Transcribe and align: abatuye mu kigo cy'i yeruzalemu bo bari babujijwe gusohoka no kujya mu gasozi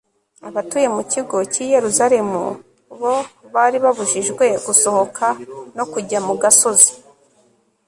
abatuye 0.49 0.87
mu 0.95 1.03
kigo 1.11 1.37
cy'i 1.51 1.65
yeruzalemu 1.73 2.43
bo 2.99 3.15
bari 3.53 3.77
babujijwe 3.83 4.45
gusohoka 4.65 5.25
no 5.77 5.85
kujya 5.91 6.19
mu 6.27 6.33
gasozi 6.41 6.91